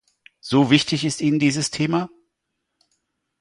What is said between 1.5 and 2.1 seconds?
Thema?